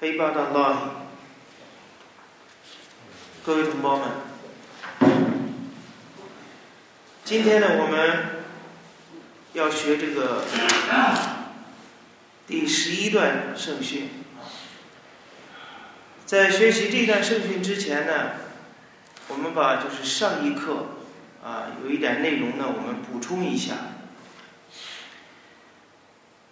[0.00, 0.76] عباد الله
[3.44, 4.08] 各位同胞们，
[7.24, 8.44] 今天呢，我们
[9.52, 10.44] 要学这个
[12.46, 14.10] 第十一段圣训。
[16.24, 18.30] 在学习这段圣训之前呢，
[19.28, 20.86] 我们把就是上一课
[21.44, 23.74] 啊有一点内容呢，我们补充一下。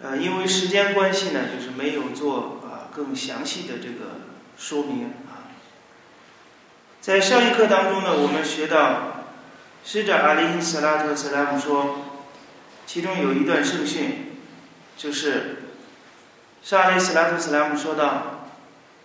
[0.03, 2.54] 呃，因为时间关系呢，就是没有做啊
[2.96, 4.22] 更详细的这个
[4.58, 5.52] 说明啊。
[7.02, 9.26] 在上一课当中呢，我们学到
[9.84, 12.06] 使者阿里斯拉特斯拉姆说，
[12.88, 14.38] 其中有一段圣训，
[14.98, 15.64] 就是
[16.64, 18.48] 沙利斯拉特斯拉姆说道，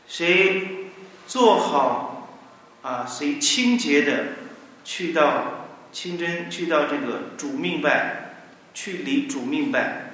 [0.07, 0.91] 谁
[1.27, 2.29] 做好
[2.83, 4.25] 啊，谁清洁的
[4.85, 8.35] 去到清真，去到这个主命拜，
[8.73, 10.10] 去离主命拜。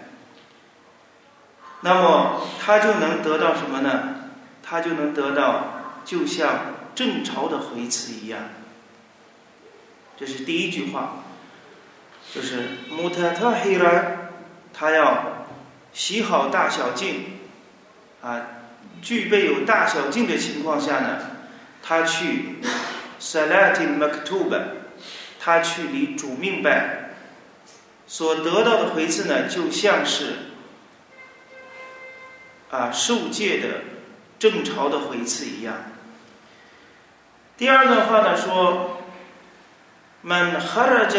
[1.87, 4.15] 那么他就能得到什么呢？
[4.61, 8.41] 他就能得到，就像正朝的回赐一样。
[10.17, 11.23] 这是第一句话，
[12.35, 14.03] 就是穆特特黑拉，
[14.75, 15.47] 他要
[15.93, 17.39] 洗好大小净，
[18.21, 18.43] 啊，
[19.01, 21.19] 具备有大小净的情况下呢，
[21.85, 22.57] 他去
[23.21, 24.61] salatin maktub，
[25.39, 27.11] 他去离主命拜，
[28.09, 30.39] 所得到的回赐呢，就像是。
[32.71, 33.69] 啊受戒的
[34.39, 35.75] 正朝的回赐一样。
[37.57, 39.03] 第二段话呢说
[40.23, 41.17] ，من خرج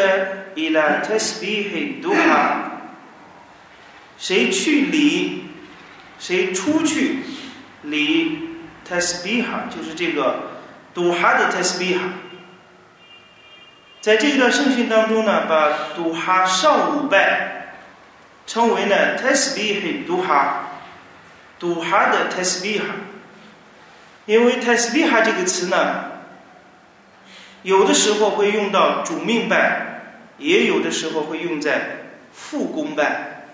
[0.56, 2.02] إلى تسبيح
[4.18, 5.44] 谁去离，
[6.20, 7.20] 谁出去
[7.84, 8.40] 离
[8.88, 10.42] تسبيح 就是这个
[10.94, 12.00] د 哈的 تسبيح。
[14.00, 17.74] 在这一段圣训当中呢，把杜哈上五拜
[18.46, 20.77] 称为呢 tasbih 杜哈，
[21.60, 22.84] 杜哈的 tasbiha，
[24.26, 26.12] 因为 tasbiha 这个词呢，
[27.64, 30.04] 有的时候会用到主命拜，
[30.38, 33.48] 也有的时候会用在副功拜。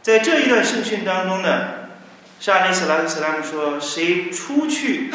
[0.00, 1.88] 在这一段圣训当中呢，
[2.40, 5.10] 沙利斯拉克斯拉姆说：“谁出去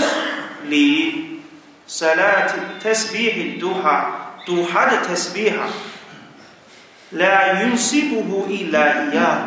[0.66, 1.42] 理
[1.90, 2.52] salat
[2.84, 9.38] tasbih 杜哈，杜哈的 tasbih，la yunsibuhu illa iyah，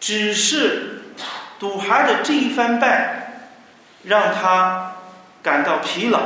[0.00, 0.94] 只是。”
[1.58, 3.28] 赌哈的这一番拜，
[4.04, 4.92] 让他
[5.42, 6.20] 感到疲劳。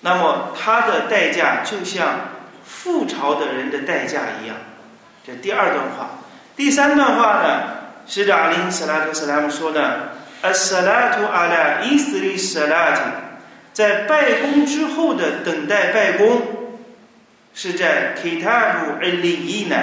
[0.00, 2.08] 那么他的代价就像
[2.68, 4.56] 覆巢的人的代价一样。
[5.24, 6.18] 这第二段话，
[6.56, 7.62] 第三段话呢？
[8.04, 10.08] 使者阿林斯拉特斯拉姆说呢
[10.42, 12.98] ：“as-salatu ala isri salat”，
[13.72, 16.42] 在拜功之后的等待拜功，
[17.54, 19.76] 是在 kitabu al-liyina。”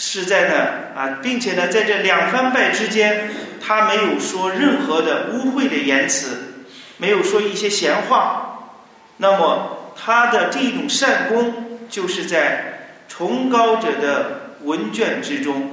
[0.00, 0.54] 是在呢
[0.94, 6.64] 啊，并且呢，在这两番拜之间，他没有说任何的污秽的言辞，
[6.98, 8.70] 没有说一些闲话。
[9.16, 15.68] 那么他的这种善功，就是在崇高者的文卷之中。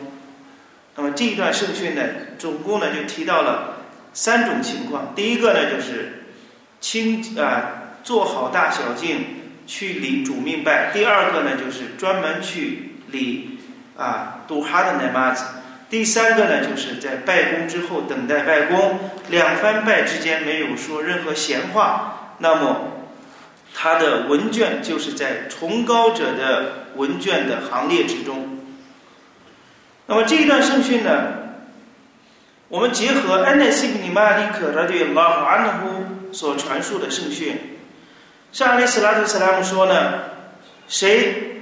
[0.96, 2.02] 那么这一段圣训呢，
[2.40, 5.14] 总共呢就提到了三种情况。
[5.16, 6.24] 第一个呢，就是
[6.82, 9.20] 清啊，做好大小净，
[9.68, 13.55] 去理主命拜；第二个呢，就是专门去理。
[13.98, 15.46] 啊，杜哈的奶妈子。
[15.90, 22.34] 第三个呢，就是在拜功之后等待拜功，两番拜之间没有说任何闲话。
[22.40, 22.92] 那么，
[23.74, 28.60] 他的文卷就是在崇高者的文卷的行列之中。
[30.08, 31.12] 那么这一段圣训呢，
[32.68, 37.78] 我们结合安奈西布尼玛里克他对拉华纳夫所传述的圣训，
[38.52, 40.14] 上阿里斯拉特斯拉姆说呢，
[40.88, 41.55] 谁？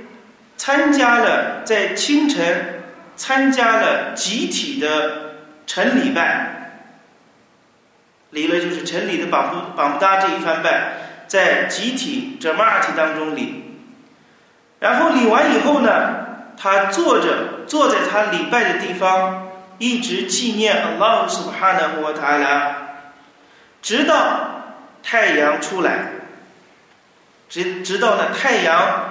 [0.64, 2.82] 参加了在清晨
[3.18, 5.34] 参加了集体的
[5.68, 6.86] 晨礼拜，
[8.30, 10.94] 礼了就是晨礼的绑不绑不搭这一番拜，
[11.28, 13.82] 在集体这 m a r t 当中礼，
[14.80, 19.50] 然后礼完以后呢，他坐着坐在他礼拜的地方，
[19.80, 22.74] 一直纪念 Allah Subhanahu wa Taala，
[23.82, 24.64] 直到
[25.04, 26.06] 太阳出来，
[27.50, 29.10] 直直到呢太阳。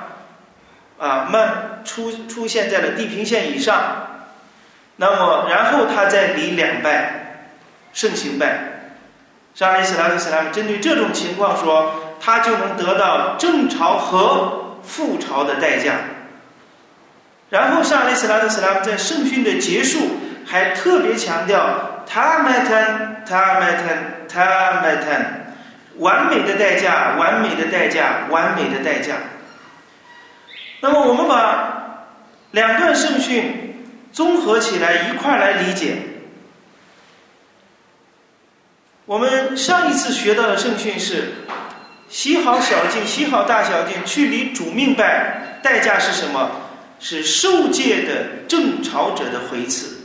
[1.02, 4.06] 啊，慢出出现在了地平线以上。
[4.96, 7.48] 那么然后他再礼两拜，
[7.92, 8.68] 盛行拜。
[9.52, 15.94] 沙利斯拉特斯拉针对这种情况说，他就能得到正朝和副朝的代价。
[17.50, 25.54] 然后沙利斯拉特斯拉在圣训的结束还特别强调他麦坦他麦坦他麦坦，
[25.98, 29.14] 完美的代价，完美的代价，完美的代价。
[30.82, 32.08] 那么我们把
[32.50, 35.96] 两段圣训综合起来一块来理解。
[39.06, 41.34] 我们上一次学到的圣训是：
[42.08, 46.50] 洗好小净，洗好大小净，去离主命拜，代价是什么？
[46.98, 49.98] 是受戒的正朝者的回赐。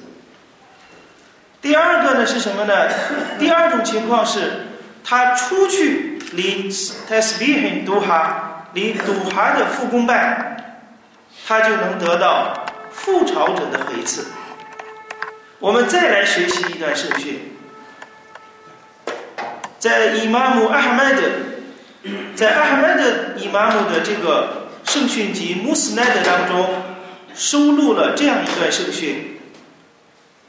[1.59, 2.87] 第二个呢是什么呢？
[3.39, 4.67] 第二种情况是，
[5.03, 10.53] 他出去离 tasbih 读哈，离读哈的复功拜。
[11.47, 14.25] 他就能得到复仇者的回赐。
[15.59, 17.53] 我们再来学习一段圣训，
[19.79, 21.21] 在伊玛目阿哈迈德，
[22.35, 23.03] 在阿哈迈德
[23.37, 26.69] 伊玛目的这个圣训集穆斯奈德当中，
[27.33, 29.39] 收录了这样一段圣训。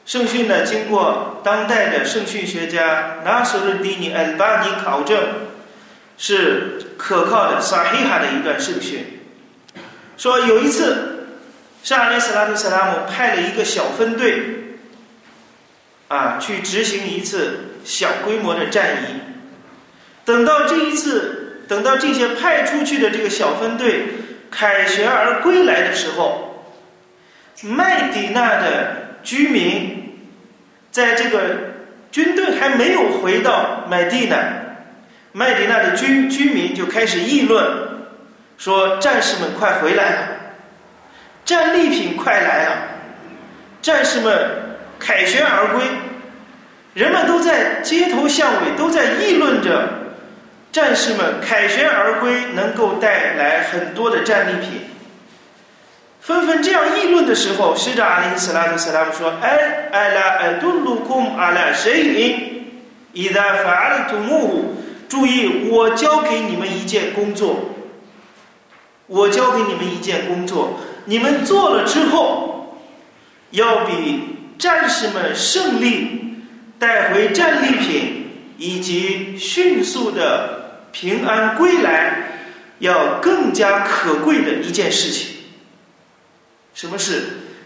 [0.05, 5.17] 圣训呢，经过当代的圣训学家纳苏尔迪尼艾巴尼考证，
[6.17, 9.18] 是可靠的萨黑哈的一段圣训。
[10.19, 11.29] 说有一次，
[11.85, 14.43] 沙利斯拉特·萨拉姆派了一个小分队，
[16.09, 19.21] 啊，去执行一次小规模的战役。
[20.25, 24.07] 等到这一次，等到这些派出去的这个小分队
[24.51, 26.69] 凯旋而归来的时候，
[27.63, 30.19] 麦迪纳的居民
[30.91, 31.75] 在这个
[32.11, 34.37] 军队还没有回到麦地那，
[35.31, 37.88] 麦迪纳的军居民就开始议论。
[38.59, 40.19] 说：“战士们快回来了，
[41.45, 42.77] 战利品快来了，
[43.81, 44.51] 战士们
[44.99, 45.85] 凯旋而归，
[46.93, 49.89] 人们都在街头巷尾都在议论着，
[50.73, 54.91] 战士们凯旋而归能够带来很多的战利品。
[56.21, 62.65] 纷纷这样议论的时候，使者阿里斯拉特斯拉姆说：‘哎，艾拉艾杜鲁库阿拉谁因？
[63.13, 64.75] 伊达法尔图木，
[65.09, 67.75] 注意，我交给你们一件工作。’”
[69.09, 72.79] 我交给你们一件工作，你们做了之后，
[73.51, 76.37] 要比战士们胜利
[76.79, 82.23] 带回战利品以及迅速的平安归来，
[82.79, 85.37] 要更加可贵的一件事情。
[86.75, 87.25] 什么事？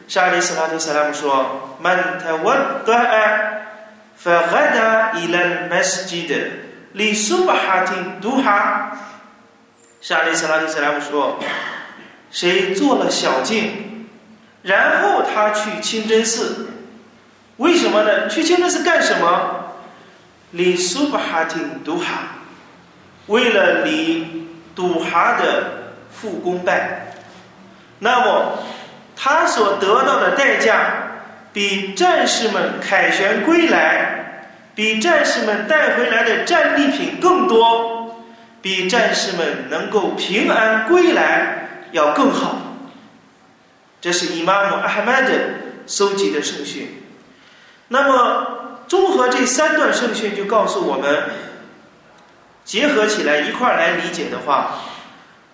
[0.09, 3.63] 沙利斯拉特·萨拉姆说：“Man tawadda'a
[4.23, 6.29] faghada ila masjid
[6.95, 8.91] li subhatin duha。”
[10.03, 11.39] 沙利斯拉蒂·斯莱姆说
[12.29, 14.09] ：“谁做了小净，
[14.63, 16.71] 然后他去清真寺，
[17.59, 18.29] 为什么呢？
[18.29, 19.75] 去清真寺干什么？
[20.51, 22.41] 礼苏巴哈廷杜哈，
[23.29, 27.15] 为了礼杜哈的复功拜。
[28.01, 28.59] 那么
[29.15, 30.95] 他所得到的代价，
[31.53, 38.01] 比战士们凯旋归来，比战士们带回来的战利品更多。”
[38.63, 42.57] 比战士们能够平安归来要更好。
[44.01, 45.33] 这是伊玛目阿哈迈德
[45.87, 47.03] 搜集的圣训。
[47.89, 51.25] 那么，综合这三段圣训，就告诉我们，
[52.65, 54.79] 结合起来一块儿来理解的话，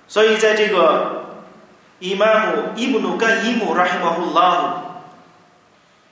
[0.07, 1.47] 所以在这个
[1.99, 4.69] 伊玛目伊布努干伊姆拉希马胡拉姆，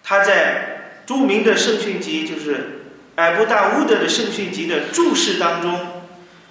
[0.02, 2.82] 他在著名的圣训集，就是
[3.14, 5.95] 艾布大乌德的圣训集的注释当中。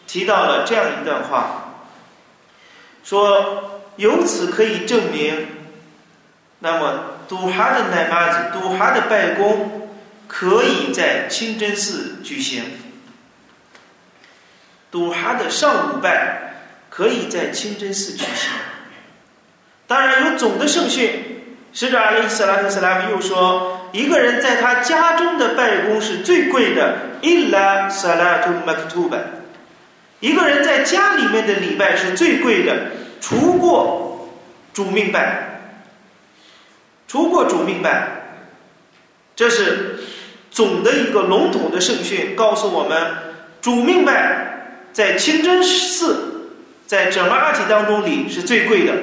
[0.07, 1.73] 提到了这样一段话，
[3.03, 5.47] 说由此可以证明，
[6.59, 9.89] 那么杜哈的奶妈子、杜哈的拜功
[10.27, 12.63] 可以在清真寺举行，
[14.91, 16.55] 杜哈的上午拜
[16.89, 18.51] 可以在清真寺举行。
[19.87, 29.17] 当然有总的圣训，使者阿里·斯拉特·斯拉姆又说，一个人在他家中的拜功是最贵的，伊拉·萨拉图·马克图巴。
[30.25, 32.75] 一个人在家里面的礼拜是最贵的，
[33.21, 34.27] 除过
[34.73, 35.59] 主命拜，
[37.07, 38.07] 除过主命拜，
[39.35, 39.99] 这是
[40.49, 42.97] 总的一个笼统的圣训，告诉我们
[43.61, 46.49] 主命拜在清真寺
[46.87, 48.93] 在整个阿体当中礼是最贵的，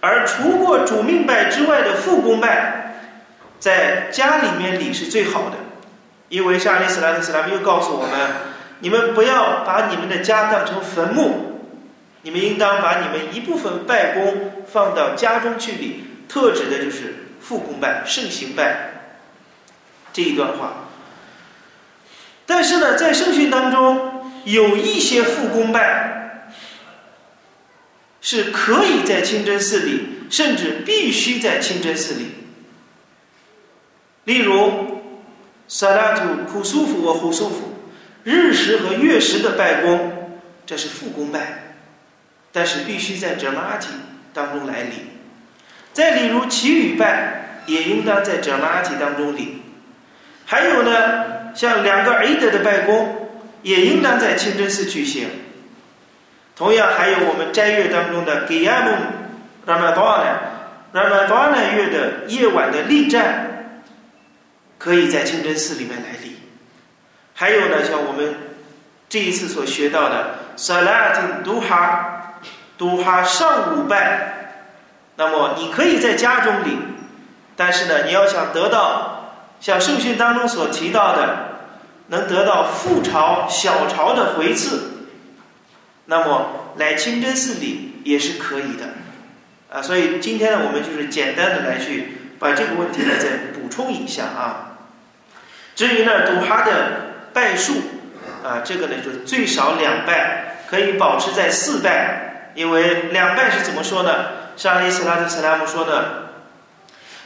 [0.00, 2.96] 而除过主命拜之外的副功拜，
[3.58, 5.56] 在家里面礼是最好的，
[6.28, 8.59] 因为沙利斯拉特斯拉姆又告诉我们。
[8.80, 11.60] 你们不要把你们的家当成坟墓，
[12.22, 18.90] 你们应当把你们一部分拜功放到家中去礼，特指的就是复功拜、盛行拜
[20.12, 20.88] 这一段话。
[22.46, 26.42] 但是呢，在圣训当中有一些复功拜
[28.20, 32.32] 是可以在清真寺里，甚至必须在清真寺里。
[34.24, 35.00] 例如，
[35.68, 37.69] 萨拉图库苏夫和胡苏夫，
[38.24, 40.30] 日食和月食的拜功，
[40.66, 41.74] 这是复功拜，
[42.52, 43.88] 但是必须在哲玛体
[44.34, 44.90] 当中来礼。
[45.92, 49.62] 再例如祈雨拜，也应当在哲玛体当中礼。
[50.44, 53.28] 还有呢，像两个 A 德的拜功，
[53.62, 55.28] 也应当在清真寺举行。
[56.56, 58.92] 同样，还有我们斋月当中的给亚姆
[59.66, 60.38] 拉玛多呢，
[60.92, 63.74] 拉玛多呢月的夜晚的立战，
[64.76, 66.36] 可以在清真寺里面来立。
[67.40, 68.34] 还有呢，像我们
[69.08, 72.34] 这一次所学到的萨拉丁杜哈
[72.76, 74.58] 杜哈上午拜。
[75.16, 76.82] 那么你可以在家中领，
[77.56, 81.62] 但是呢，你要想得到像圣训当中所提到的，
[82.08, 85.06] 能得到父朝小朝的回赐，
[86.04, 88.84] 那么来清真寺里也是可以的，
[89.72, 94.76] 啊，所以今天呢，我们就是简单的来去把这个问题呢再补充一下啊。
[95.74, 97.74] 至于呢，赌哈的拜数
[98.44, 104.26] 啊，这个呢就是最少两拜，可以保持在四拜，因为两拜是怎么说呢？
[104.56, 106.04] 沙利斯拉特斯拉姆说呢，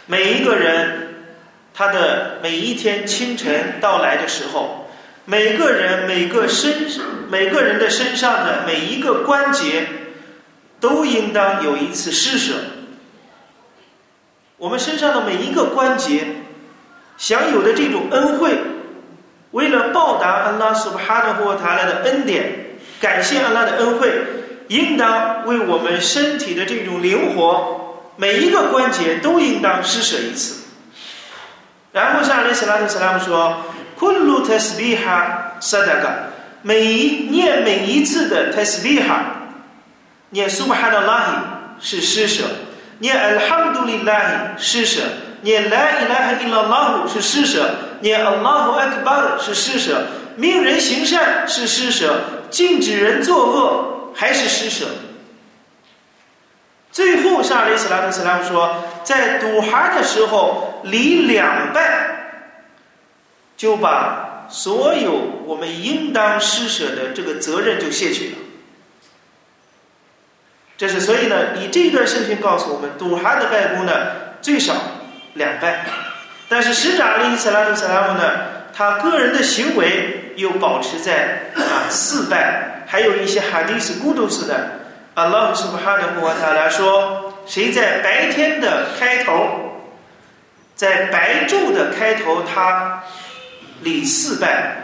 [0.07, 1.15] 每一个人，
[1.73, 4.89] 他的每一天清晨到来的时候，
[5.25, 6.89] 每个人每个身
[7.29, 9.87] 每个人的身上的每一个关节，
[10.79, 12.55] 都应当有一次施舍。
[14.57, 16.25] 我们身上的每一个关节，
[17.17, 18.57] 享有的这种恩惠，
[19.55, 24.11] 为了报答安拉苏巴哈的或塔拉的恩典，感谢安拉的恩惠。
[24.69, 30.65] 应当为我们身体的这种灵活，每一个关节都应当施舍一次。
[31.93, 33.59] 然后像阿里斯拉特斯拉姆说
[33.97, 36.15] ：“库鲁特斯比哈萨达嘎，
[36.63, 39.51] 每一念每一次的特斯比哈，
[40.31, 42.45] 念苏巴哈的拉希是施舍，
[43.01, 45.03] 念阿哈姆杜里拉希施舍，
[45.43, 47.71] 念拉伊拉哈伊拉拉胡是施舍，
[48.05, 50.07] 念阿拉胡艾克巴尔是施舍，
[50.37, 52.21] 命人行善是施舍，
[52.51, 54.87] 禁止人作恶。”还是施舍。
[56.93, 62.45] 最后，沙利斯拉特斯拉姆说，在赌哈的时候离两拜，
[63.57, 65.11] 就把所有
[65.47, 68.37] 我们应当施舍的这个责任就卸去了。
[70.77, 73.93] 这是所以呢，以这段圣训告诉我们，赌哈的拜功呢
[74.41, 74.75] 最少
[75.33, 75.85] 两拜，
[76.55, 78.31] 但是使者阿里斯拉特斯拉姆呢，
[78.73, 82.85] 他个人的行为又保持在啊四拜。
[82.87, 84.55] 还有一些哈迪斯孤独斯的，
[85.15, 89.83] 阿拉苏布哈的穆瓦塔拉说：谁在白天的开头，
[90.77, 93.03] 在白昼的开头，他
[93.81, 94.77] 礼四拜，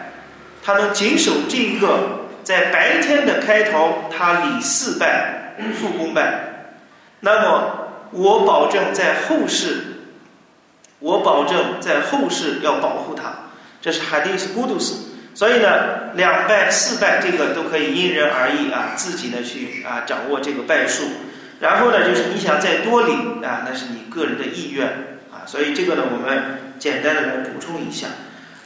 [0.64, 6.32] 他能谨守这一个在白天的开头，他礼四拜复功拜，
[7.20, 9.89] 那么我保证在后世，
[11.00, 13.50] 我保证在后世要保护他。
[13.83, 15.09] 这是哈迪斯孤独斯。
[15.35, 21.04] 所以呢，两拜、四拜这个都可以因人而异啊，自己呢去啊掌握这个拜数。
[21.61, 24.87] 然后呢，就是你想再多领啊，那是你个人的意愿
[25.33, 25.47] 啊。
[25.47, 28.09] 所以这个呢，我们简单的来补充一下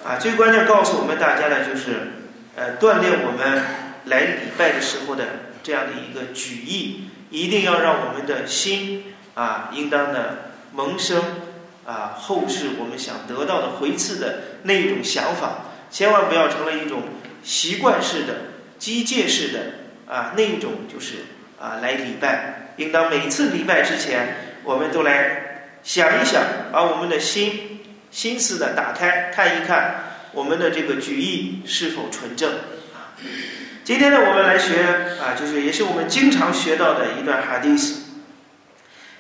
[0.04, 0.16] 啊。
[0.16, 2.12] 最关键告诉我们大家呢，就是
[2.56, 3.62] 呃锻炼我们
[4.06, 5.24] 来礼拜的时候的
[5.62, 11.22] 这样的一个举意，一定要让我们的心啊，应当的萌生
[11.86, 15.66] 啊后世我们想得到的回赐的那种想法。
[15.90, 17.02] 千万不要成了一种
[17.44, 18.34] 习惯式的、
[18.80, 19.60] 机械式的
[20.12, 21.18] 啊，那一种就是
[21.60, 22.72] 啊来礼拜。
[22.78, 32.50] 应当每次礼拜之前，我们都来想一想，把我们的心心思的打开，看一看我们的这个举意是否纯正
[32.92, 33.14] 啊。
[33.84, 34.82] 今天呢，我们来学
[35.22, 38.02] 啊，就是也是我们经常学到的一段哈迪斯。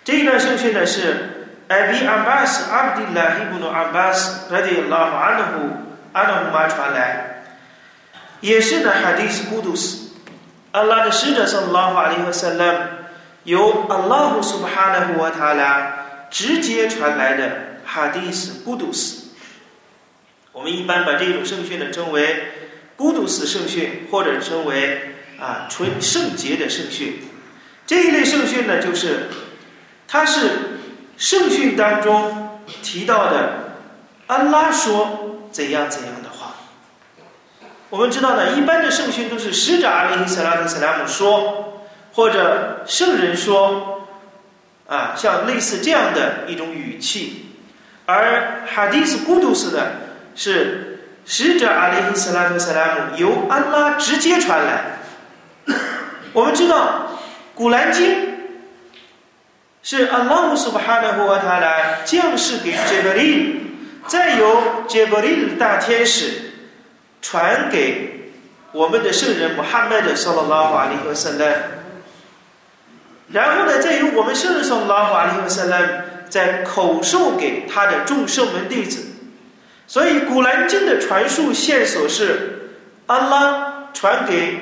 [0.02, 1.33] 这一段圣训呢是
[1.68, 5.84] 艾比阿巴斯阿卜迪拉希布努阿巴斯拉迪拉哈安努。
[6.12, 7.42] 阿拉姆玛传来，
[8.40, 8.92] 也是呢。
[9.02, 10.10] 哈迪斯古杜斯，
[10.70, 12.78] 阿拉的使者从拉法里和萨拉姆，
[13.42, 17.50] 由阿拉姆苏巴哈纳胡瓦塔拉直接传来的
[17.84, 19.32] 哈迪斯古杜斯。
[20.52, 22.44] 我们一般把这种圣训呢称为
[22.94, 27.24] 古杜斯圣训，或者称为啊纯圣洁的圣训。
[27.88, 29.30] 这一类圣训呢，就是
[30.06, 30.73] 它是
[31.16, 33.50] 圣训当中提到的，
[34.26, 35.30] 安拉说。
[35.54, 36.56] 怎样怎样的话？
[37.88, 44.04] 我们知道呢，一般的圣训都是使者阿里·斯拉特·斯拉姆说，或者圣人说，
[44.88, 47.54] 啊，像类似这样的一种语气。
[48.06, 49.80] 而哈迪斯古杜斯呢，
[50.34, 54.98] 是使者阿里·斯拉特·萨拉姆由安拉直接传来。
[56.32, 57.10] 我们知道，
[57.56, 58.10] 《古兰经》
[59.84, 63.60] 是安拉姆苏巴哈的和他来降世给杰布利，
[64.08, 66.52] 再由杰布利大天使
[67.22, 68.32] 传给
[68.72, 71.54] 我们的圣人穆罕默德·萨拉拉瓦里和圣人，
[73.30, 76.04] 然后呢，再由我们圣人萨拉拉瓦里和圣人。
[76.30, 79.06] 在口授给他的众圣门弟子，
[79.86, 82.72] 所以《古兰经》的传述线索是
[83.06, 84.58] 安拉传给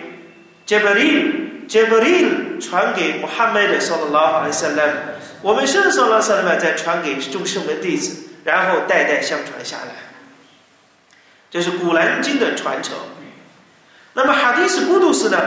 [0.66, 2.26] 杰布利，杰布利
[2.62, 4.84] 传给穆罕默德（萨拉拉哈里萨拉
[5.42, 9.92] 我们圣萨拉萨拉再传给众圣门弟子，然后代代相传下来。
[11.50, 12.94] 这是《古兰经》的传承。
[14.14, 15.38] 那么哈迪斯古杜斯呢？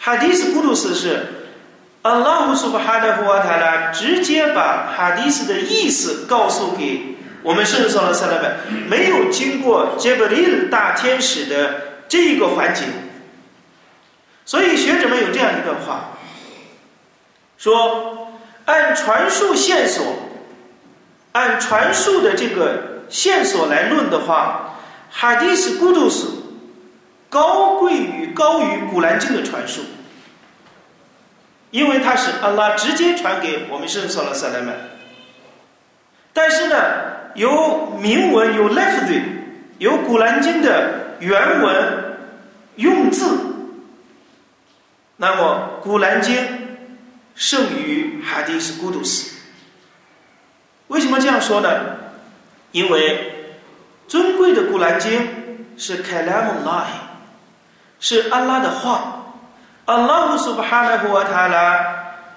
[0.00, 1.34] 哈迪斯古杜斯是。
[2.02, 8.56] 阿拉姆苏巴哈的胡瓦塔拉直接把哈迪斯的意思告诉给我们圣上的萨拉们，
[8.88, 12.84] 没有经过杰布利大天使的这一个环节。
[14.48, 16.08] 所以学者们有这样一段话，
[17.58, 18.32] 说
[18.64, 20.02] 按传述线索，
[21.32, 24.74] 按传述的这个线索来论的话，
[25.10, 26.28] 哈迪斯古杜斯
[27.28, 29.82] 高贵于高于古兰经的传述。
[31.70, 34.74] 因为它是阿拉直接传给我们圣索拉萨拉们，
[36.32, 36.74] 但是呢，
[37.34, 39.22] 有铭文有 left
[39.76, 42.16] 有古兰经的原文
[42.76, 43.47] 用字，
[45.18, 46.36] 那么古兰经
[47.34, 49.36] 胜于哈迪斯古杜斯。
[50.86, 51.68] 为什么这样说呢？
[52.70, 53.58] 因为
[54.06, 55.20] 尊贵的古兰经
[55.76, 56.86] 是凯拉姆拉，
[58.00, 59.14] 是安拉的话。
[59.86, 61.80] 阿拉姆苏巴哈纳胡瓦塔拉，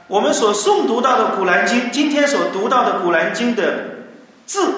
[0.08, 4.06] 我们所诵读到的《古兰经》，今天所读到的《古兰经》的
[4.46, 4.74] 字，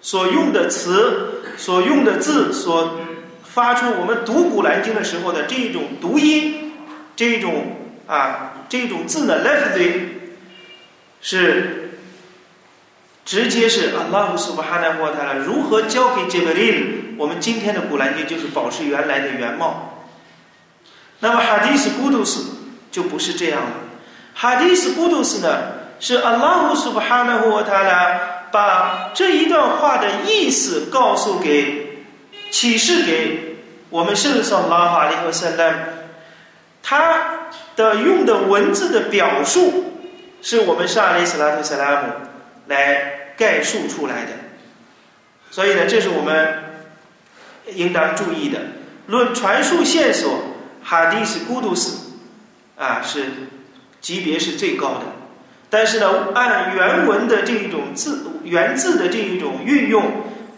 [0.00, 2.98] 所用的词，所用的字，所
[3.44, 6.69] 发出我们读《古兰经》的时候的这一种读音，
[7.20, 9.92] 这种啊这种字呢，lefty
[11.20, 11.98] 是
[13.26, 16.76] 直接是 Allah Subhanahu Wa Taala 如何交给 j i b r i l
[17.18, 20.06] 我们今天的古兰经就是保持原来的原貌。
[21.18, 22.38] 那么 Hadith Qudus
[22.90, 23.70] 就不是这样了。
[24.38, 32.02] Hadith Qudus 呢是 Allah Subhanahu Wa Taala 把这一段话的意思告诉给
[32.50, 33.58] 启示给
[33.90, 35.99] 我们圣上拉哈利和圣诞。
[36.82, 39.94] 他的用的文字的表述
[40.42, 42.08] 是我们沙利斯拉特萨拉姆
[42.66, 44.32] 来概述出来的。
[45.50, 46.64] 所以呢，这是我们
[47.74, 48.58] 应当注意的。
[49.06, 50.44] 论传述线索。
[50.82, 52.12] 哈迪斯古杜斯
[52.78, 53.22] 啊，是
[54.00, 55.02] 级别是最高的，
[55.68, 60.04] 但是呢，按原文的这一种字原字的这一种运用，《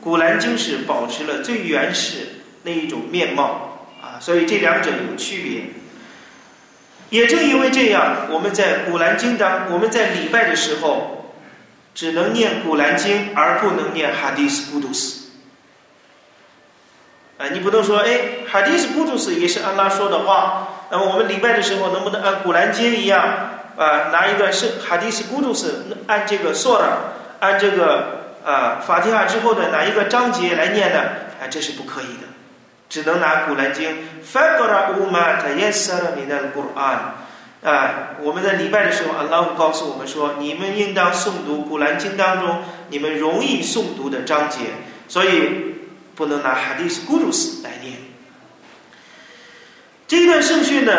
[0.01, 2.19] 古兰经》是保持了最原始
[2.63, 5.82] 那一种面貌啊，所以这两者有区别。
[7.12, 11.35] 也正因为这样，我们在《古兰经》当我们在礼拜的时候，
[11.94, 15.29] 只能念《古兰经》，而不能念哈迪斯古杜斯。
[17.37, 20.87] 啊，你不能说，哎，哈迪斯古杜斯也是安拉说的话。
[20.90, 23.22] 那么我们礼拜的时候，能不能按古兰经一样，
[23.77, 26.88] 啊，拿一段圣哈迪斯古杜斯，按这个索尔，
[27.40, 30.98] 按这个啊法提哈之后的哪一个章节来念呢？
[31.42, 32.32] 啊，这是不可以的，
[32.92, 33.88] 只能拿古兰经。
[37.64, 44.59] 啊，我们在礼拜的时候，安拉告诉我们说，你们应当诵读古兰经当中你们容易诵读的章节，
[45.09, 45.72] 所以。
[46.14, 47.96] 不能拿哈迪斯古鲁斯来念。
[50.07, 50.92] 这一段圣训呢，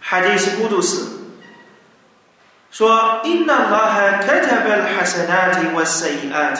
[0.00, 1.32] 哈迪斯古鲁斯
[2.70, 6.58] 说：“Inna Allah kitab al-hasanat wa s-sayyat。”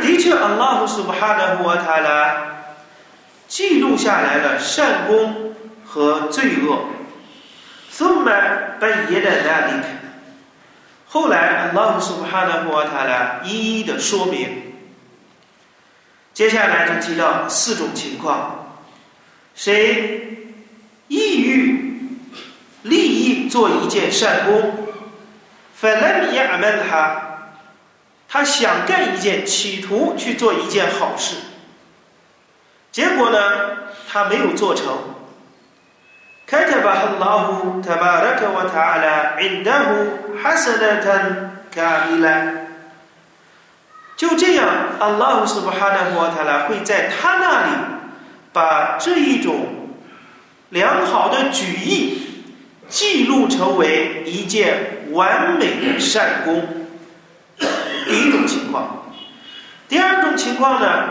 [0.00, 2.55] 的确，安拉胡苏巴哈的胡塔拉
[3.47, 5.53] 记录下来了善功
[5.85, 6.85] 和罪恶。
[7.91, 8.25] ثم
[8.79, 9.83] بين ذلك。
[11.07, 14.73] 后来，安拉胡苏巴哈的胡塔拉一一的说明。
[16.33, 18.79] 接下来就提到四种情况：
[19.53, 20.55] 谁
[21.09, 22.07] 意欲
[22.83, 24.87] 利益做一件善功，
[25.75, 27.51] 反来米亚门他，
[28.29, 31.35] 他想干一件，企图去做一件好事，
[32.96, 33.38] 结果呢，
[34.10, 34.86] 他没有做成。
[36.46, 39.92] 凯特巴哈拉胡塔巴拉克瓦塔阿拉，印达胡
[40.42, 42.30] 哈萨勒坦卡伊拉。
[44.16, 44.66] 就这样，
[44.98, 47.72] 阿拉苏巴哈纳胡塔拉会在他那里
[48.54, 49.66] 把这一种
[50.70, 52.46] 良好的举意
[52.88, 56.66] 记录成为一件完美的善功。
[57.58, 59.04] 第一种情况，
[59.86, 61.10] 第二种情况呢，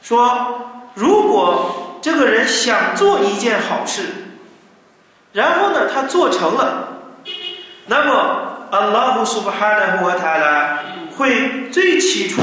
[0.00, 4.02] 说如果这个人想做一件好事，
[5.32, 6.98] 然后呢，他做成了，
[7.86, 10.80] 那么阿拉布苏巴哈的胡塔拉
[11.16, 12.42] 会最起初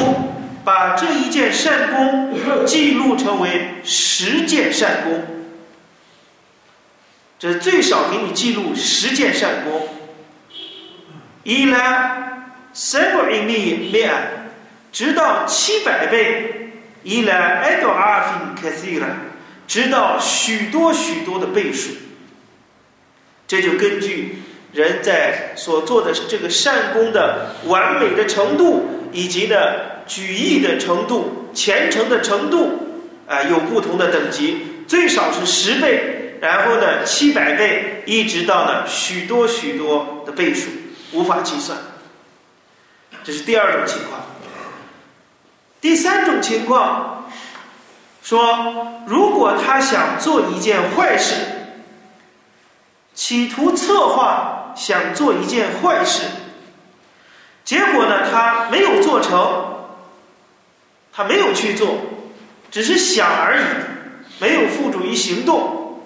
[0.63, 5.23] 把这一件善功记录成为十件善功，
[7.37, 9.87] 这最少给你记录十件善功，
[11.43, 12.25] 一来。
[12.71, 14.13] 三百米面，
[14.91, 16.58] 直到七百倍，
[17.03, 19.07] 伊来爱到阿芬开始了，
[19.67, 21.91] 直到许多许多的倍数。
[23.47, 29.55] 这就根据人在所做的这个善功的完美的程度，以及呢
[30.05, 40.69] 举义的程度、虔诚的程度，啊，有不同的等级，最少是十倍，然后呢七百倍，一直到呢许多许多的倍数，
[41.13, 41.77] 无法计算。
[43.23, 44.21] 这是第二种情况。
[45.81, 47.25] 第三种情况，
[48.21, 51.35] 说如果他想做一件坏事，
[53.13, 56.23] 企图策划想做一件坏事，
[57.63, 59.87] 结果呢他没有做成，
[61.13, 61.95] 他没有去做，
[62.69, 63.63] 只是想而已，
[64.39, 66.01] 没有付诸于行动。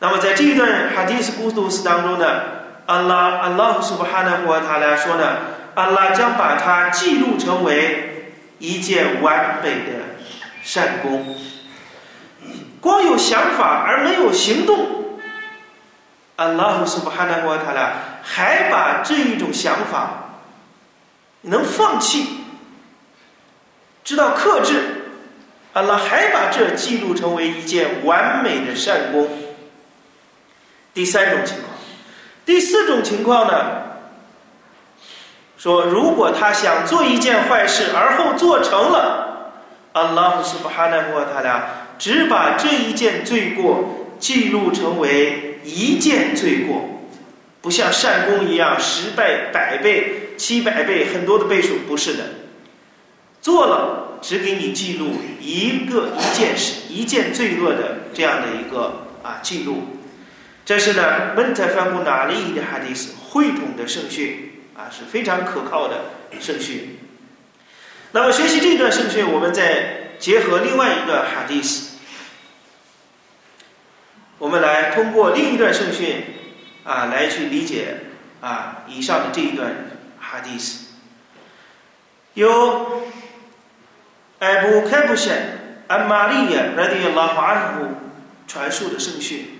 [0.00, 2.42] 那么在这一段哈迪斯古杜斯当中呢，
[2.84, 5.36] 阿拉阿拉苏巴哈纳胡他来说呢。
[5.76, 8.13] 阿拉将把它记录成为
[8.58, 9.92] 一件完美的
[10.62, 11.36] 善功。
[12.80, 15.18] 光有想法而没有行动，
[16.36, 20.40] 阿拉胡苏巴哈纳沃塔拉还把这一种想法
[21.42, 22.40] 能放弃，
[24.02, 24.82] 知道克制，
[25.72, 29.28] 阿拉还把这记录成为一件完美的善功。
[30.92, 31.70] 第三种情况，
[32.44, 33.83] 第四种情况呢？
[35.64, 39.54] 说，如果他想做一件坏事，而后做成了，
[39.92, 47.00] 阿拉姆苏巴哈纳沃塔拉只把这一件罪过记录成为一件罪过，
[47.62, 52.24] 不像善功一样十倍、百倍、七百倍很多的倍数，不是的，
[53.40, 59.84] 做了只给你记录一个一件事、一件罪恶的这样的一个啊记录。
[60.66, 64.50] 这是呢，门特范布纳利的哈迪斯汇统的圣训。
[64.84, 66.04] 啊，是非常可靠的
[66.38, 66.98] 圣训。
[68.12, 71.96] 那么学习这段圣训，我们再结合另外一个哈迪斯，
[74.38, 76.22] 我们来通过另一段圣训
[76.84, 77.96] 啊，来去理解
[78.42, 79.72] 啊以上的这一段
[80.20, 80.92] 哈迪斯。
[82.34, 83.04] 由
[84.40, 85.30] 艾布开布什
[85.86, 87.94] 安玛利亚来迪拉华安姆
[88.46, 89.53] 传述的圣训，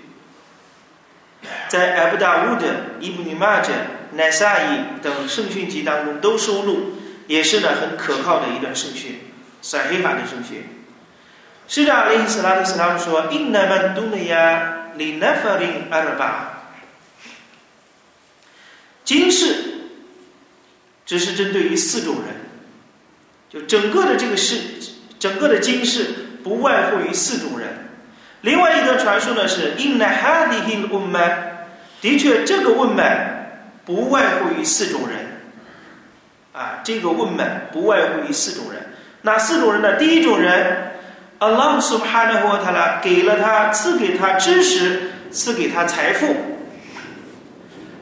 [1.75, 2.67] 在 a b d a w o o d
[3.01, 6.93] Ibn Majah、Nasai 等圣训集当中都收录，
[7.27, 9.23] 也是呢很可靠的一段圣训，
[9.61, 10.69] 撒黑法的圣训。
[11.67, 16.63] 使者阿里斯拉特斯拉姆说：“Inna man dunya li nafarin arba。”
[19.05, 19.57] 今世
[21.05, 22.37] 只是针对于四种人，
[23.51, 24.59] 就整个的这个世，
[25.19, 26.05] 整个的今世
[26.45, 27.89] 不外乎于四种人。
[28.43, 31.54] 另外一个传说呢是：“Inna hadhihi ummah。”
[32.05, 33.33] 的确这个问曼。”
[33.87, 35.19] 不外乎于四种人，
[36.55, 38.83] 啊，这个问门不外乎于四种人。
[39.21, 39.97] 哪四种人呢？
[39.97, 40.93] 第一种人
[41.39, 46.35] ，a l l a h Subhanahu wa Taala 给了他赐给他知识，赐给他财富，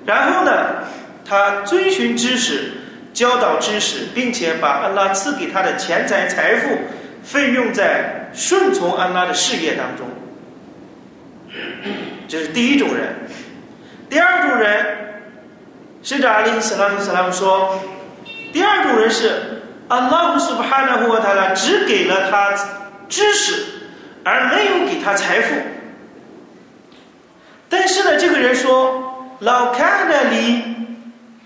[0.06, 0.84] 然后呢，
[1.28, 2.74] 他遵循知识，
[3.12, 6.78] 教导知识，并且把安拉赐给他的钱财财富
[7.24, 10.06] 费用在顺从安拉的事业当中。
[12.28, 13.16] 这是第一种人。
[14.12, 14.98] 第二种人。
[16.02, 17.80] 使者阿里斯拉特斯拉姆说
[18.52, 22.52] ：“第二种人是阿拉姆苏巴哈纳胡塔拉只给了他
[23.08, 23.64] 知识，
[24.22, 25.54] 而没有给他财富。
[27.70, 30.62] 但是呢，这个人说：‘老看那里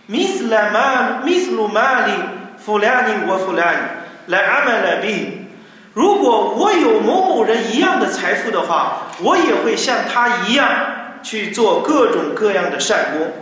[0.07, 2.13] 米斯拉马米斯鲁马里
[2.59, 3.79] 弗拉尼我弗拉尼
[4.27, 5.47] 来阿曼来比。
[5.93, 10.69] 如果我有某某人一样的财富的话，我也会像他一样
[11.23, 13.33] 去做各种各样的善功。’”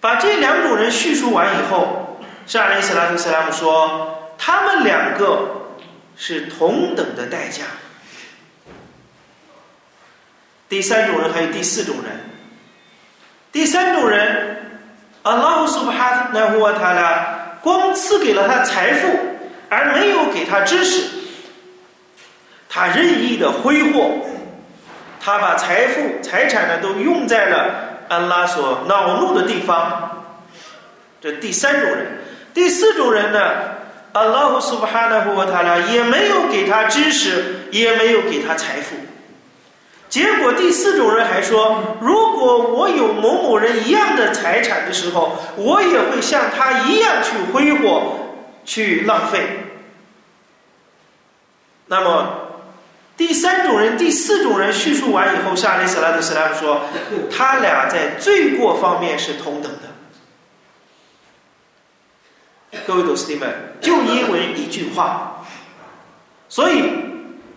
[0.00, 5.48] 把这两种人叙述完以后，沙利斯拉特斯拉姆说，他们两个
[6.14, 7.62] 是同等的代价。
[10.68, 12.20] 第三种人还有第四种人。
[13.50, 14.82] 第三种人，
[15.22, 19.08] 阿拉姆苏哈纳胡瓦塔拉光赐给了他财富，
[19.70, 21.08] 而没有给他知识，
[22.68, 24.18] 他任意的挥霍，
[25.24, 30.26] 他把财富、财产呢都用在了安拉所恼怒的地方。
[31.18, 32.18] 这第三种人，
[32.52, 33.40] 第四种人呢，
[34.12, 38.96] 阿拉胡苏巴哈纳胡塔拉也没有给他知识，也没有给他财富。
[40.10, 48.18] 结果第四种人还说：“如果我有某某人一样的财产的时候，我也会像他一样去挥霍、
[48.66, 49.40] 去浪费。”
[51.88, 52.43] 那么，
[53.16, 56.80] 第三种人、第四种人叙述完以后，沙利斯拉特斯拉夫说
[57.30, 59.88] ：“他俩在罪过方面是同等的。”
[62.86, 65.44] 各位读师弟们，就因为一句话，
[66.48, 66.90] 所以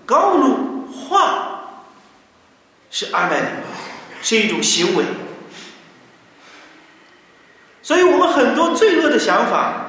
[0.05, 1.53] 高露话。
[2.89, 3.41] 是阿麦，
[4.21, 5.03] 是一种行为，
[7.83, 9.87] 所以我们很多罪恶的想法，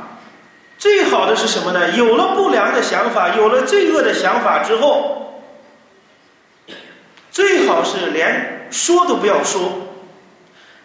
[0.76, 1.90] 最好的是什么呢？
[1.92, 5.17] 有了不良的想法，有了罪恶的想法之后，
[7.38, 9.70] 最好是连说都不要说。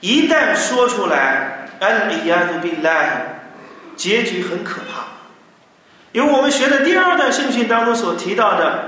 [0.01, 3.41] 一旦说出来，安里亚杜比赖，
[3.95, 5.05] 结局很可怕。
[6.11, 8.83] 因为我们学的第二段圣训当中所提到的。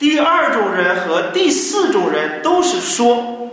[0.00, 3.52] 第二种人和第四种人都是说，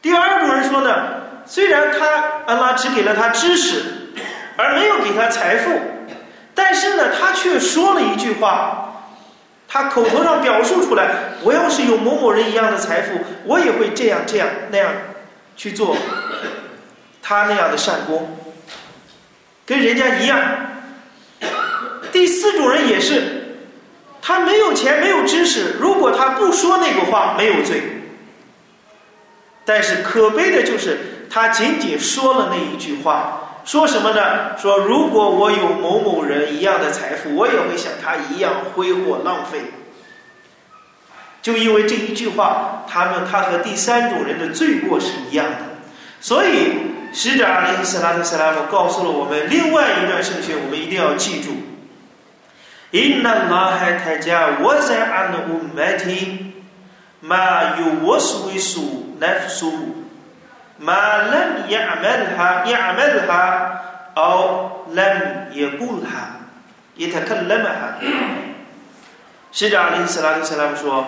[0.00, 0.90] 第二种人说呢，
[1.44, 2.06] 虽然他
[2.46, 3.82] 安拉只给了他知识，
[4.56, 5.78] 而没有给他财富，
[6.54, 8.83] 但是呢，他却说了一句话，
[9.74, 14.88] 他口头上表述出来，我要是有某某人一样的财富，我也会这样这样那样
[15.56, 15.96] 去做，
[17.20, 18.38] 他那样的善功，
[19.66, 20.40] 跟人家一样。
[22.12, 23.56] 第四种人也是。
[24.22, 25.74] 他没有钱，没有知识。
[25.80, 27.82] 如果他不说那个话，没有罪。
[29.64, 34.57] 但是可悲的就是，他仅仅说了那一句话，说什么呢？
[34.57, 39.61] 说如果我有某某人一样的财富，我也会像他一样挥霍浪费。
[41.41, 45.57] 就因为这一句话，他们他和第三种人的罪过是一样的。
[46.19, 46.73] 所以
[47.13, 51.51] 使者阿里·斯拉特·斯拉姆告诉了我们另外一段圣训，我们一定要记住。
[52.91, 56.51] إن الله تجاوز عن أمتي
[57.21, 58.79] ما يوسوس
[59.21, 59.73] نفسه
[60.79, 63.81] ما لم يعملها يعملها
[64.17, 66.39] أو لم يقولها
[66.97, 67.99] يتكلمها
[69.51, 71.05] 使者阿里·斯拉特·斯拉姆说：“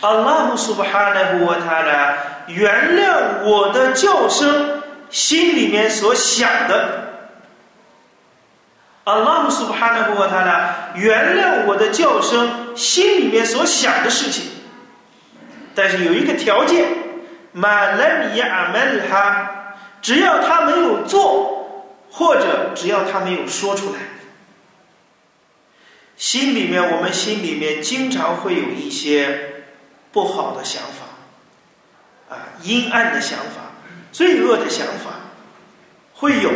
[0.00, 2.14] 阿拉姆苏巴哈纳胡瓦塔拉
[2.48, 7.04] 原谅我的叫声，心里面所想的。”
[9.04, 14.46] 阿拉姆苏巴哈纳布瓦塔拉原谅我的叫声，心里面所想的事情。
[15.74, 16.84] 但是有一个条件，
[17.51, 19.49] 马莱米亚阿门哈，
[20.01, 23.99] 只要他没有做，或者只要他没有说出来，
[26.15, 29.63] 心里面我们心里面经常会有一些
[30.11, 33.71] 不好的想法，啊，阴暗的想法，
[34.11, 35.11] 罪恶的想法，
[36.13, 36.51] 会有。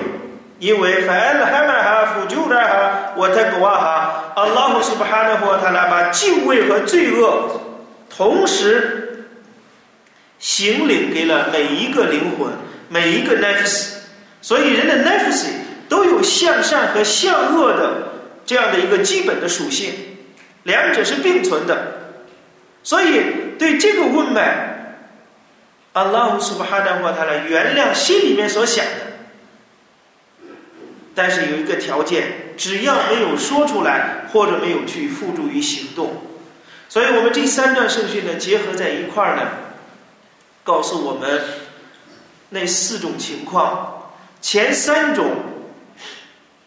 [0.59, 7.59] 因为凡了哈曼哈夫就那哈我在国外哈，阿拉姆苏巴哈的话，他来把敬畏和罪恶
[8.09, 9.02] 同时
[10.43, 12.51] 行领给了每一个灵魂，
[12.89, 13.93] 每一个 nefs，
[14.41, 15.45] 所以人的 nefs
[15.87, 18.09] 都有向善和向恶的
[18.45, 19.93] 这样的一个基本的属性，
[20.63, 22.11] 两者是并存的。
[22.83, 23.21] 所以
[23.57, 24.97] 对这个问脉，
[25.93, 28.91] 阿拉姆苏巴哈的话，他来原谅心里面所想的。
[31.15, 36.21] 但是有一个条件，只要没有说出来，或者没有去付诸于行动，
[36.89, 39.43] 所以我们这三段圣训呢，结合在一块儿呢，
[40.63, 41.41] 告诉我们
[42.49, 45.31] 那四种情况，前三种，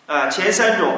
[0.06, 0.92] 啊，前三种。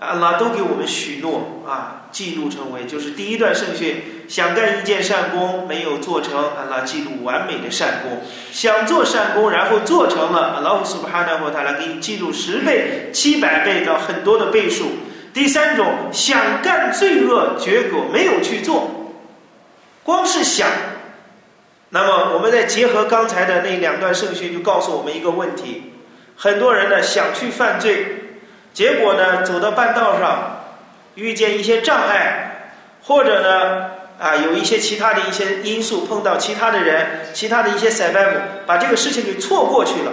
[0.00, 8.18] 阿拉都给我们许诺啊，记录成为就是第一段圣训，想干一件善功没有做成，阿拉记录完美的善功；
[8.52, 14.84] 想做善功然后做成了，阿拉苏巴哈纳或他来给你记录十倍、七百倍到很多的倍数。
[15.32, 19.14] 第三种想干罪恶，结果没有去做，
[20.02, 20.68] 光是想。
[21.94, 25.92] 那么我们再结合刚才的那两段圣训，就告诉我们一个问题：
[26.36, 28.34] 很多人呢想去犯罪。
[28.72, 30.64] 结果呢，走到半道上，
[31.14, 32.72] 遇见一些障碍，
[33.04, 40.12] 或者呢，啊，有一些其他的一些因素，碰到其他的人，其他的一些塞班姆，把这个事情给错过去了。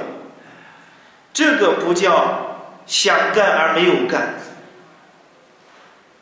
[1.34, 4.36] 这个不叫想干而没有干。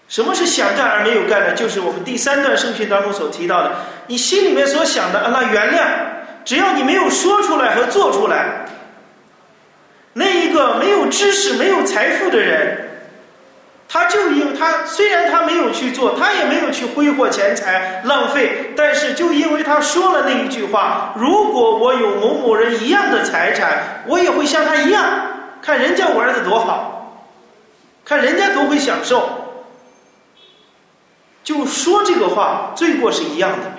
[0.09, 1.53] 什么是想干而没有干呢？
[1.53, 3.71] 就是我们第三段圣训当中所提到的，
[4.07, 5.85] 你心里面所想的，那原谅，
[6.43, 8.65] 只要你没有说出来和做出来。
[10.13, 12.89] 那一个没有知识、没有财富的人，
[13.87, 25.05] 他就因为他虽然他没有去做，他也没有去挥霍钱财浪费，但是就因为他说了那一句话：“如果我有某某人一样的财产，我也会像他一样。
[25.61, 27.23] 看人家玩的多好，
[28.03, 29.29] 看人家都会享受。”
[31.49, 33.71] 就说这个话，罪过是一样的。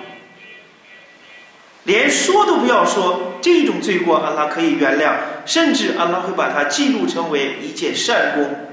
[1.83, 5.13] 连说都不要说，这种罪过，阿拉可以原谅，
[5.45, 8.67] 甚至阿拉会把它记录成为一件善功。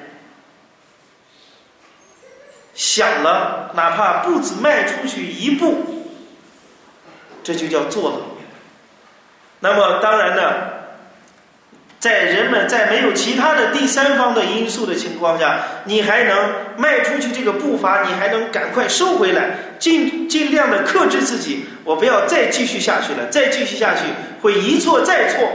[2.75, 6.09] 想了，哪怕步子迈出去一步，
[7.45, 8.17] 这就叫做了。
[9.61, 10.68] 那么，当然呢，
[12.01, 24.03] 在人们在没有其他的第三方的因素的情况下，你还能迈出去这个步伐，你还能赶快收回来，尽尽量的克制自己，我不要再继续下去了，再继续下去
[24.43, 25.49] 会一错再错。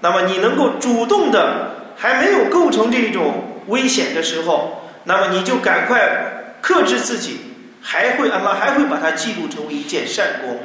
[0.00, 6.30] 那么，你能够主动的，还没有构成这种危险的时候，那么你就赶快。
[6.64, 7.40] 克制自己，
[7.82, 10.60] 还会阿拉还会把它记录成为一件善功。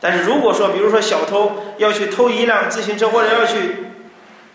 [0.00, 3.56] 但是如果说，比如说小偷要去偷一辆自行车，或者要去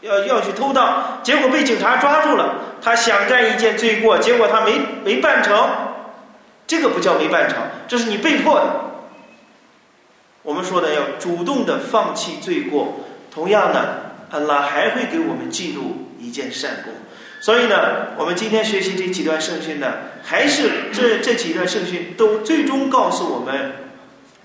[0.02, 5.70] 要要去偷盗，结果被警察抓住了，他想干一件罪过，结果他没没办成，
[6.68, 8.68] 这个不叫没办成，这是你被迫的。
[10.44, 16.94] 我们说的要主动的放弃罪过，同样的，安拉还会给我们记录一件善功。
[17.40, 23.74] 所以呢，我们今天学习这几段圣训呢，还是这这几段圣训都最终告诉我们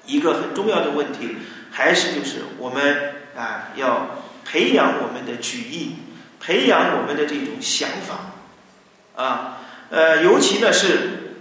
[0.04, 1.36] 一个很重要的问题，
[1.70, 4.15] 还是就是我们啊要
[4.48, 5.96] 培养我们的举意，
[6.40, 9.58] 培养我们的这种想法啊，
[9.90, 11.36] 呃，尤其呢是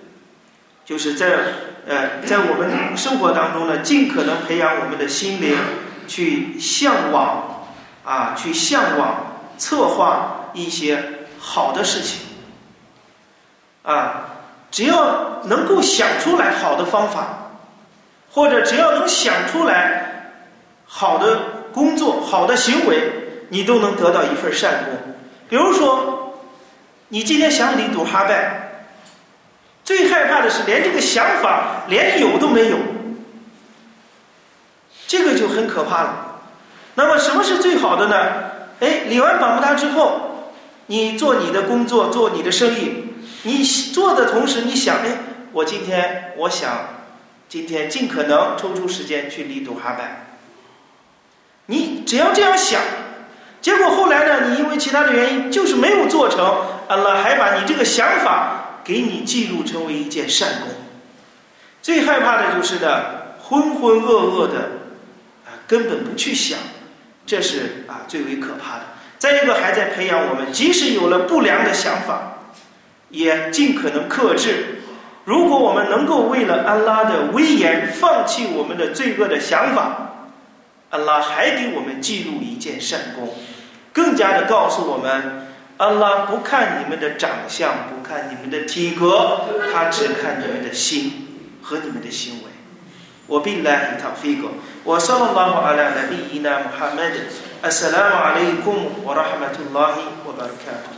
[0.84, 1.28] 就是在
[1.88, 5.58] 呃在我们生活当中呢，尽可能培养我们的心灵
[6.08, 7.68] 去向往
[8.04, 11.12] 啊，去向往策划一些。
[11.48, 12.22] 好的事情，
[13.84, 14.26] 啊，
[14.72, 17.52] 只要能够想出来好的方法，
[18.32, 20.32] 或者只要能想出来
[20.88, 23.12] 好的工作、好的行为，
[23.50, 24.94] 你都能得到一份善功。
[25.50, 26.40] 比如说，
[27.10, 28.86] 你今天想离赌哈拜，
[29.84, 32.78] 最害怕的是连这个想法连有都没有，
[35.06, 36.42] 这个就很可怕了。
[36.94, 38.16] 那么，什么是最好的呢？
[38.80, 40.22] 哎，理完宝木达之后。
[40.88, 43.06] 你做你的工作，做你的生意，
[43.42, 45.18] 你做的同时，你想，哎，
[45.52, 46.90] 我今天我想，
[47.50, 50.35] 今天尽可能抽出时间去离度哈拜。
[52.06, 52.80] 只要这样想，
[53.62, 56.40] 结果后来呢，你因为其他的原因就是没有做成，
[56.88, 60.70] 阿拉还把你这个想法给你记录成为一件善功。
[61.82, 63.02] 最害怕的就是呢，
[63.42, 64.58] 浑浑噩噩的，
[65.46, 66.58] 啊，根本不去想，
[67.26, 68.82] 这是啊最为可怕的。
[69.18, 72.40] 再一个，还在培养我们，即使有了不良的想法，
[73.10, 74.82] 也尽可能克制。
[75.24, 80.15] 如果我们能够为了安拉的威严放弃我们的罪恶的想法，
[80.91, 83.35] 安拉还给我们记录一件善功，
[83.93, 85.47] 更加的告诉我们：
[85.77, 89.43] 安拉不看你们的长相，不看你们的体格，
[89.73, 92.51] 他只看你们的心和你们的行为。
[93.27, 94.51] 我并来一套飞过，
[94.83, 97.17] 我说了拉话了，那第一呢，穆罕默德。
[97.63, 100.94] السلام عليكم ورحمة الله وبركاته